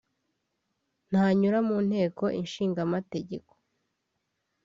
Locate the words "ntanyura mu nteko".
1.09-2.23